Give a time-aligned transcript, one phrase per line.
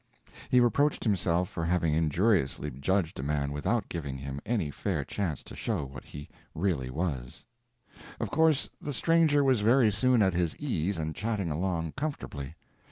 [0.49, 5.43] He reproached himself for having injuriously judged a man without giving him any fair chance
[5.43, 7.45] to show what he really was.
[8.19, 11.91] p204.jpg (29K) Of course the stranger was very soon at his ease and chatting along
[11.91, 12.55] comfortably.